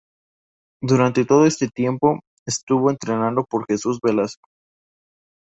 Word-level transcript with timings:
Durante 0.81 1.25
todo 1.25 1.45
este 1.45 1.67
tiempo, 1.67 2.21
estuvo 2.47 2.89
entrenado 2.89 3.45
por 3.47 3.67
Jesús 3.67 3.99
Velasco. 4.01 4.49